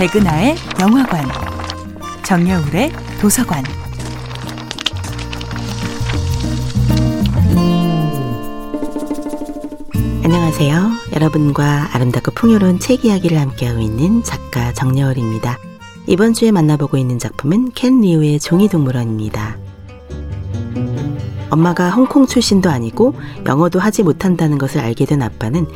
[0.00, 1.28] 백은하의 영화관,
[2.24, 3.62] 정여울의 도서관.
[10.24, 10.90] 안녕하세요.
[11.14, 15.58] 여러분과 아름답고 풍요로운 책 이야기를 함께하고 있는 작가 정여울입니다.
[16.06, 19.58] 이번 주에 만나보고 있는 작품은 켄 리우의 종이동물원입니다.
[21.50, 23.14] 엄마가 홍콩 출신도 아니고
[23.46, 25.66] 영어도 하지 못한다는 것을 알게 된 아빠는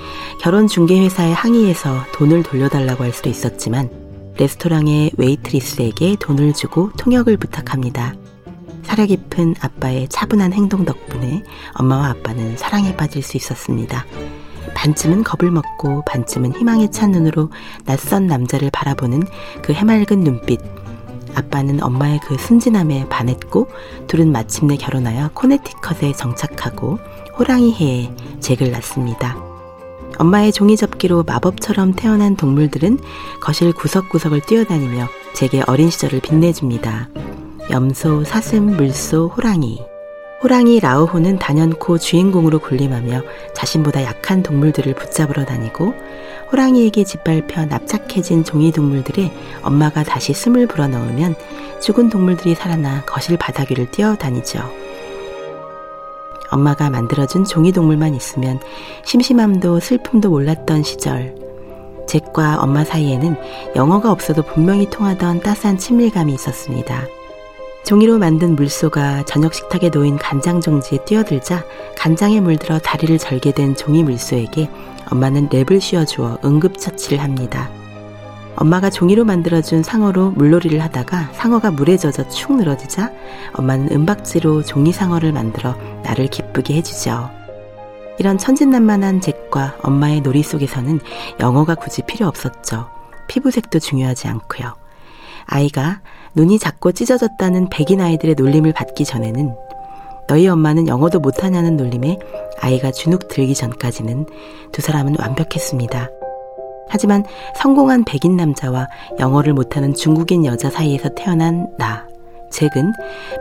[0.41, 3.91] 결혼 중개회사에 항의해서 돈을 돌려달라고 할 수도 있었지만
[4.39, 8.15] 레스토랑의 웨이트리스에게 돈을 주고 통역을 부탁합니다.
[8.83, 11.43] 사려 깊은 아빠의 차분한 행동 덕분에
[11.75, 14.05] 엄마와 아빠는 사랑에 빠질 수 있었습니다.
[14.75, 17.51] 반쯤은 겁을 먹고 반쯤은 희망에 찬 눈으로
[17.85, 19.23] 낯선 남자를 바라보는
[19.63, 20.61] 그 해맑은 눈빛.
[21.35, 23.69] 아빠는 엄마의 그 순진함에 반했고
[24.07, 26.99] 둘은 마침내 결혼하여 코네티컷에 정착하고
[27.39, 29.37] 호랑이 해에 잭을 낳습니다.
[30.19, 32.99] 엄마의 종이 접기로 마법처럼 태어난 동물들은
[33.41, 37.09] 거실 구석구석을 뛰어다니며 잭의 어린 시절을 빛내줍니다.
[37.71, 39.83] 염소, 사슴, 물소, 호랑이.
[40.43, 43.23] 호랑이 라오호는 단연코 주인공으로 군림하며
[43.55, 45.95] 자신보다 약한 동물들을 붙잡으러 다니고
[46.53, 51.35] 호랑이에게 짓밟혀 납작해진 종이 동물들에 엄마가 다시 숨을 불어넣으면
[51.81, 54.61] 죽은 동물들이 살아나 거실 바닥 위를 뛰어다니죠.
[56.51, 58.61] 엄마가 만들어준 종이 동물만 있으면
[59.05, 61.35] 심심함도 슬픔도 몰랐던 시절.
[62.07, 63.37] 잭과 엄마 사이에는
[63.75, 67.07] 영어가 없어도 분명히 통하던 따스한 친밀감이 있었습니다.
[67.85, 71.65] 종이로 만든 물소가 저녁 식탁에 놓인 간장 종지에 뛰어들자
[71.97, 74.71] 간장에 물들어 다리를 절게 된 종이 물소에게
[75.11, 77.71] 엄마는 랩을 씌워주어 응급처치를 합니다.
[78.57, 83.13] 엄마가 종이로 만들어준 상어로 물놀이를 하다가 상어가 물에 젖어 축 늘어지자
[83.55, 87.31] 엄마는 은박지로 종이 상어를 만들어 나를 기쁘게 해주죠.
[88.19, 91.01] 이런 천진난만한 잭과 엄마의 놀이 속에서는
[91.41, 92.89] 영어가 굳이 필요 없었죠.
[93.27, 94.75] 피부색도 중요하지 않고요.
[95.47, 96.01] 아이가
[96.35, 99.55] 눈이 작고 찢어졌다는 백인 아이들의 놀림을 받기 전에는
[100.29, 102.19] 너희 엄마는 영어도 못하냐는 놀림에
[102.61, 104.27] 아이가 주눅 들기 전까지는
[104.73, 106.11] 두 사람은 완벽했습니다.
[106.89, 107.25] 하지만
[107.57, 112.07] 성공한 백인 남자와 영어를 못하는 중국인 여자 사이에서 태어난 나,
[112.51, 112.93] 잭은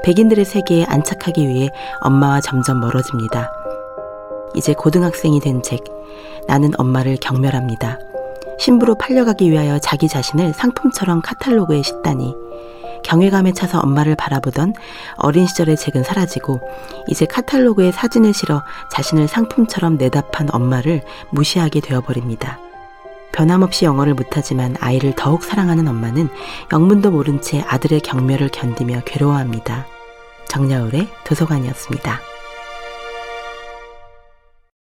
[0.04, 1.70] 백인들의 세계에 안착하기 위해
[2.02, 3.52] 엄마와 점점 멀어집니다.
[4.56, 5.84] 이제 고등학생이 된 잭,
[6.48, 8.00] 나는 엄마를 경멸합니다.
[8.60, 12.34] 신부로 팔려가기 위하여 자기 자신을 상품처럼 카탈로그에 싣다니
[13.04, 14.74] 경외감에 차서 엄마를 바라보던
[15.18, 16.62] 어린 시절의 잭은 사라지고
[17.08, 22.60] 이제 카탈로그에 사진을 실어 자신을 상품처럼 내다판 엄마를 무시하게 되어버립니다.
[23.34, 26.30] 변함없이 영어를 못하지만 아이를 더욱 사랑하는 엄마는
[26.72, 29.86] 영문도 모른 채 아들의 경멸을 견디며 괴로워합니다.
[30.48, 32.33] 정여울의 도서관이었습니다.